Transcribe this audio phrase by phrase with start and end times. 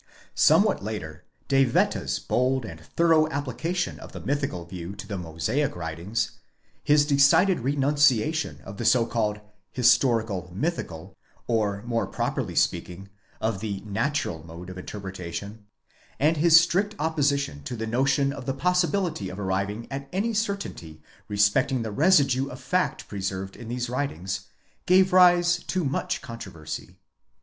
[0.33, 5.75] Somewhat later De Wette's bold and thorough application of the mythical view to the Mosaic
[5.75, 6.39] writings;
[6.83, 9.41] his decided renunciation of the so called
[9.75, 13.09] Azstori cal mythical, or more properly speaking
[13.39, 15.67] of the natural mode of interpretation;
[16.19, 20.99] and his strict opposition to the notion of the possibility of arriving at any certainty
[21.27, 24.47] respecting the residue of fact preserved in these writings,
[24.87, 26.97] gave rise to much controversy.